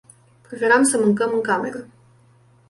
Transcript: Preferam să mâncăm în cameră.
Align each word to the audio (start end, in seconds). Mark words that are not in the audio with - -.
Preferam 0.43 0.83
să 0.83 0.97
mâncăm 0.97 1.31
în 1.33 1.41
cameră. 1.41 1.85